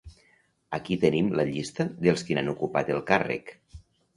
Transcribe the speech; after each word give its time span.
Aquí 0.77 0.97
tenim 1.03 1.29
la 1.41 1.45
llista 1.51 1.87
dels 2.07 2.25
qui 2.29 2.39
n'han 2.39 2.51
ocupat 2.55 2.93
el 2.97 3.07
càrrec. 3.13 3.57